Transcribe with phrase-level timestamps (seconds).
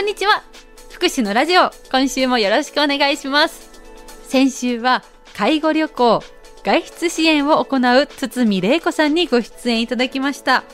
[0.00, 0.42] んにちは。
[0.90, 3.82] 福祉のラジオ今週もよろしくお願いします。
[4.28, 5.04] 先週は
[5.36, 6.22] 介護旅行
[6.64, 10.64] 外出支援を行う堤玲子さんにご出演いただきました。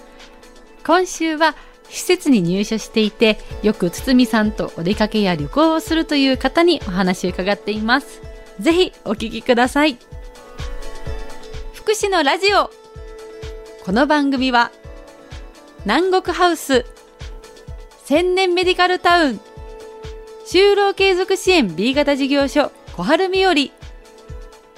[0.85, 1.57] 今週は
[1.89, 8.23] 施設に入所していてよく堤さんとお出かけや旅行をするという方にお話を伺っています。
[8.61, 9.99] ぜひお聞きください。
[11.75, 12.71] 福祉のラジオ。
[13.85, 14.71] この番組は
[15.85, 16.85] 南国ハウス
[18.07, 19.41] 千年メディカルタウン。
[20.47, 23.55] 就労継続支援 B 型事業所小春日和。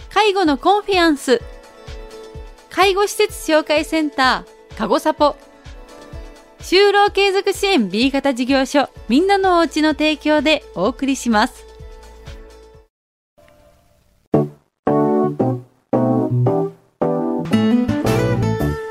[0.09, 1.43] 介護のコンフィアンス。
[2.71, 5.37] 介護施設紹介センターかごさぽ
[6.61, 11.68] 就労継続支援 B 型事業所みんなのおうちの提供でお送りします。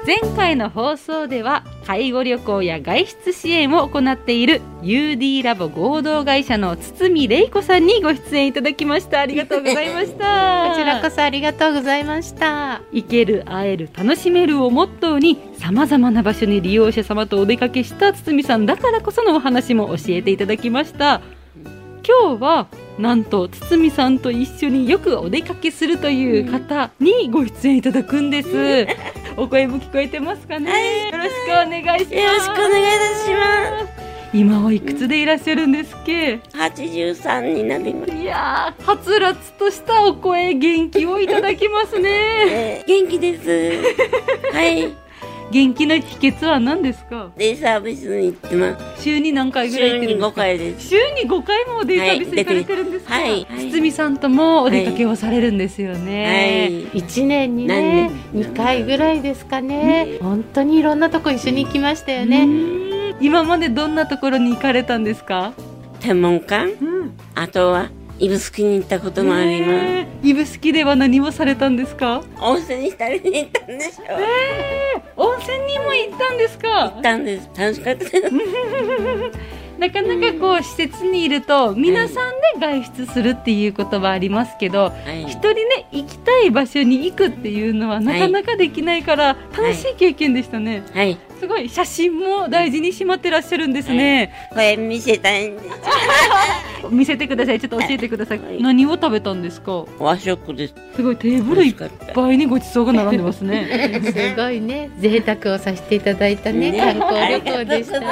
[0.07, 9.19] 前回の放送では介護旅行や外出支援を行っている UD ラボ合同会社の堤玲子さんにご出演いただきました。
[9.19, 10.69] ありがとうございました。
[10.71, 12.79] こちらこそありがとうございました。
[12.93, 21.19] 生ける会える楽しめるをモットーにさまざまな場所に利用者様とお出かけした堤さんだからこそのお話も教えていただきました。
[22.07, 28.87] 今日はなんと堤さんと一緒によくお出かけするという方にご出演いただくんです
[29.39, 31.11] お声も聞こえてますかね、はい。
[31.11, 32.15] よろしくお願いします。
[32.15, 34.07] よろしくお願いいたします。
[34.33, 42.09] 今はいくつでいらっしゃるんですっけ？83になります、いやーはつらつとしたお声元気をいただきますね。
[42.81, 44.53] えー元気です。
[44.53, 45.06] はい
[45.51, 47.31] 元気の秘訣は何ですか？
[47.37, 49.03] デイサービスに行ってます。
[49.03, 50.31] 週に何回ぐらい行週に5ってるんですか？
[50.33, 50.87] 回です。
[50.89, 53.71] 週に5回もデータビス行かれてるんですか、はいはい。
[53.71, 56.87] 堤さんともお出かけをされるんですよはね、い。
[56.99, 60.17] 一年に何ね年？2回ぐらいですかね。
[60.21, 63.15] 本当にいろんなとこ一緒に行きましたようねん。
[63.21, 65.53] 今までどんなところに行かれたんですか、
[66.01, 66.73] 天文館？
[66.73, 67.89] うん、あとは
[68.19, 72.23] 指宿に行ったこともあります、えー指宿では何をされたんですか？
[72.41, 75.16] 温泉に浸りに行ったんでしょ、えー
[75.87, 76.91] も行ったんですか？
[76.91, 77.49] 行ったんです。
[77.57, 78.05] 楽しかった
[79.77, 85.25] なかなかこう施設にいると皆さんで外出するっていうことはありますけどはい。
[85.25, 91.15] 一人ね行きたい場所に行くっていうのはなかなかできないから楽しい経験でしたね、はい。
[91.39, 95.67] すごい写真も大事にしまってらっしゃるんですね、これ見せたいんです
[96.89, 97.59] 見せてください。
[97.59, 98.61] ちょっと教えてください、はい。
[98.61, 99.85] 何を食べたんですか？
[99.99, 100.75] 和食です。
[100.95, 101.75] すごいテーブルいっ
[102.13, 104.01] ぱいにごちそうが並んでますね。
[104.03, 104.89] すごいね。
[104.99, 106.71] 贅沢をさせていただいたね。
[106.71, 106.79] ね。
[106.79, 107.99] 観光旅行でした。
[107.99, 108.05] ね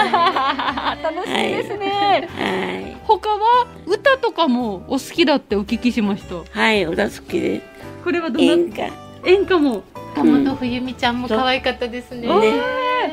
[1.04, 2.98] 楽しいですね、はい。
[3.04, 6.36] 他は歌とかもお好きだってお聞きしました。
[6.60, 6.84] はい。
[6.84, 7.66] 歌好きです。
[8.04, 8.54] これはどんな？
[8.54, 8.82] 演歌。
[9.26, 9.84] 演歌も。
[10.16, 12.22] 鴨の冬美ちゃんも可愛かったですね。
[12.28, 12.54] ね。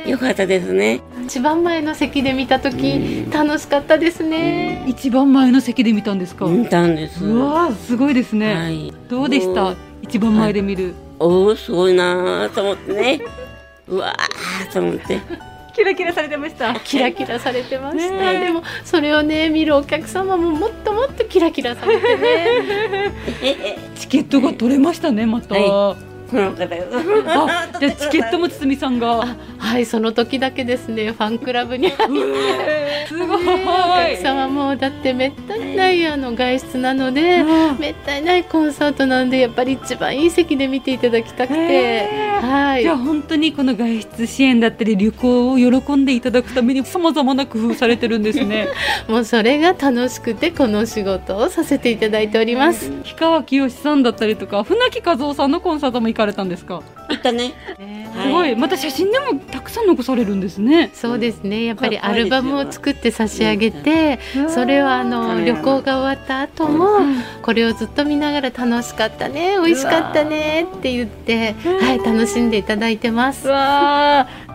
[0.07, 4.85] よかったですね一番前の席で見た時楽しかったですね。
[4.87, 7.25] 一番前の席で見たんですか、見たんです。
[7.25, 8.93] うわーすごいですね、はい。
[9.09, 9.75] どうでした？
[10.03, 13.21] 一番前で見る、おおすごいなーと思ってね。
[13.89, 15.21] うわーと思って。
[15.75, 16.75] キラキラされてました。
[16.81, 23.13] キラキラされてました、でもそれをね見るお客様ももっともっとキラキラされてね。
[23.95, 25.97] チケットが取れましたねまた、は
[26.31, 29.23] この方あじゃあチケットも堤さんが。
[29.23, 37.79] あはいその時だけですねファンクラブに 入ってえーすごい、お客様もだってめったにないあの外出なのでうん。
[37.79, 42.09] めったにないコンサートなんでやっぱり一番いい席で見ていただきたくて
[42.41, 42.83] はい。
[42.83, 48.69] じゃあ本当にこの外出支援だったり旅行を喜んでいただくためにさまざまな工夫されてるんですね。
[49.09, 52.91] もうそれが楽しくてこの仕事をさせていただいております。
[52.91, 56.83] 氷川きよしさんだったりとか船木和夫さんのコンサートも行かれたんですか？
[57.09, 57.53] 行ったね。
[58.25, 58.55] すごい。
[58.57, 60.91] また写真でもたくさん残されるんですね。
[60.95, 61.65] そうですね。
[61.65, 64.19] やっぱりアルバムを作って差し上げて
[64.49, 65.45] それをあのうん。
[65.45, 67.01] 旅行が終わった後も
[67.43, 73.47] これをずっと見ながら楽しかったね美味しかったねって言ってはい楽しんでいただいてます。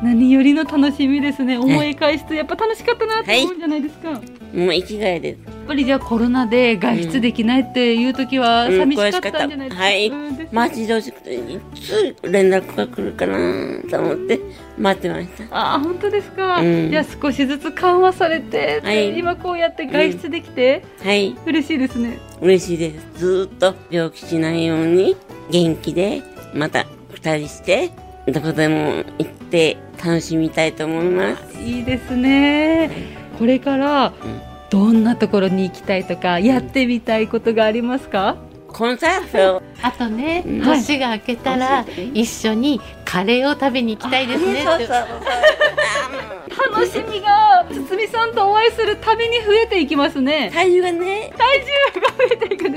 [0.03, 1.57] 何よりの楽しみですね。
[1.57, 4.21] 思い返すとやっぱ楽しかったなって思うんじゃないですか、やっ
[4.53, 5.35] もう生きがいで。
[5.35, 10.07] すぱりじゃあコロナで外出できないっていう時はうん寂しかったんじゃないですか、はい。
[10.07, 13.37] うんです待ち遠しくていつ連絡が来るかな
[13.89, 14.39] と思って
[14.77, 15.75] 待ってました。
[15.75, 16.89] あー本当ですか、うん。
[16.89, 19.17] じゃあ少しずつ緩和されて、はい。
[19.17, 21.35] 今こうやって外出できて、はい。
[21.45, 22.19] 嬉しいですね。
[22.41, 23.19] 嬉しいです。
[23.19, 25.15] ずーっと病気しないように
[25.51, 26.21] 元気で
[26.53, 27.91] また二人して
[28.27, 31.59] どこでも行って楽しみたいと思います。
[31.61, 32.91] いいですね。
[33.37, 34.13] これから
[34.69, 38.37] どんなところに行きたいとかやってみたいことがありますか？
[38.67, 39.63] コンサート。
[39.81, 40.61] あとねうん。
[40.61, 42.21] 年が明けたらはい。
[42.21, 44.65] 一緒にカレーを食べに行きたいですね。
[44.65, 44.83] 楽
[46.85, 50.51] しみが堤さんとお会いするたびに増えていきますね。
[50.53, 51.31] 体重がね。
[51.37, 51.65] 体重
[52.01, 52.76] が増えていくんで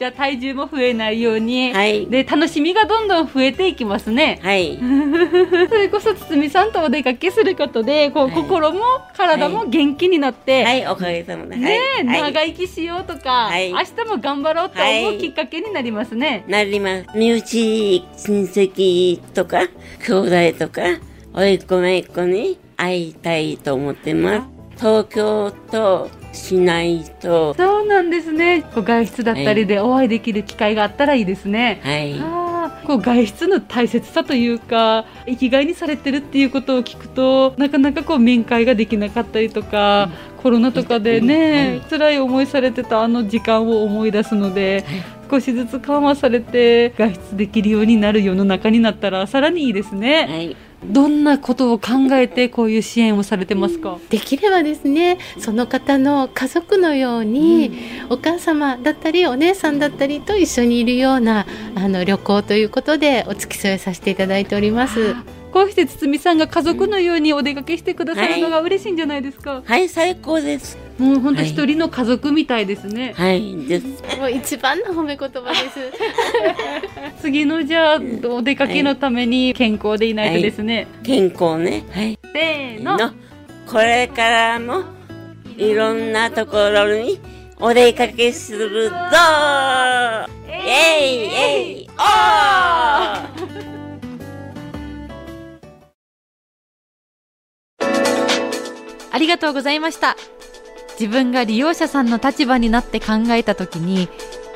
[0.00, 2.06] じゃあ体重も増えないように、はい。
[2.06, 4.40] で楽しみがどんどん増えていきますね。
[4.42, 4.78] はい。
[5.68, 8.34] それこそ堤さんとお出かけすることでこう、はい。
[8.34, 8.80] 心も
[9.14, 11.56] 体も元気になって、はい、おかげさまで。
[11.56, 13.70] ね長生きしようとか、はい。
[13.70, 17.06] 明日も頑張ろうと思うきっかけになりますね、なります。
[17.14, 19.68] 身内、親戚とか、
[20.06, 20.80] 兄弟とか、
[21.34, 24.60] おいっ子めいっ子に会いたいと思ってます。
[24.78, 28.62] 東京と市内と、そうなんですね。
[28.74, 32.18] こう外出だったりでお会いできる機会があったらいいですね、はい。
[32.20, 40.10] あーこう外出の大切さというか生きがいにされてるっていうことを聞くとなかなかこう面会ができなかったりとか、
[40.42, 44.84] コロナとかでね、辛い思いされてたあの時間を思い出すので、
[45.30, 50.56] 少しずつ緩和されて外出できるようになる世の中になったらさらにいいですね、はい。
[50.84, 57.72] どんなことを考えてこういう支援をされてますか、できればですねその方の家族のように、
[58.08, 65.14] お母様だったりお姉さんだったりと一緒にいるようなあの旅行ということでお付き添いさせていただいております。
[65.52, 70.89] こうして堤さんが家族のようにお出かけしてくださるのが嬉しいんじゃないですか、はい、最高です。
[71.00, 73.86] もう本当一人の家族みたいですね、はい、です。
[74.18, 75.92] もう一番の褒め言葉です。
[77.22, 81.84] 次のじゃあお出かけのために健康でいないとですね、健康ね。
[81.90, 82.18] はい。
[82.34, 82.98] せーの。
[82.98, 83.12] の、
[83.66, 84.82] これからも、
[85.56, 87.18] いろんなところに
[87.58, 88.96] お出かけするぞ。
[90.46, 93.40] イェイイェイおー
[99.12, 100.16] ありがとうございました
[101.00, 104.10] 自分が利用者さんの立場になって考えた時に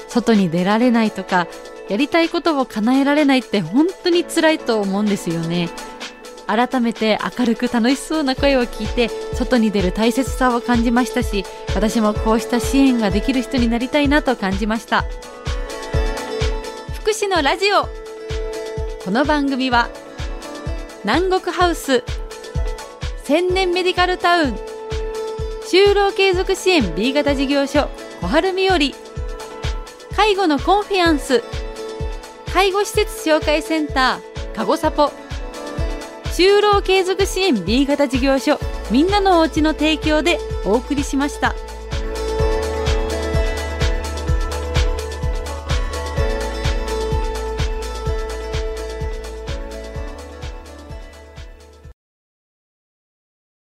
[0.09, 1.49] 外に出られないとか
[1.89, 5.71] やりたいことを叶えられないって本当に辛いと思うんですよね。
[6.47, 11.43] 改めて明るく楽しそうな声を聞いて外に出る大切さを感じましたし
[11.75, 15.07] 私もこうした支援ができる人になりたいなと感じました。
[17.01, 17.85] 福祉のラジオ。
[19.03, 19.89] この番組は
[21.05, 22.05] 南国ハウス
[23.25, 24.74] 千年メディカルタウン
[25.75, 27.89] 就労継続支援 B 型事業所
[28.21, 28.79] 小春日和。
[30.15, 31.43] 介護のコンフィアンス。
[32.53, 35.11] 介護施設紹介センターかごさぽ
[36.27, 38.61] 就労継続支援 B 型事業所
[38.93, 41.57] みんなのおうちの提供でお送りしました。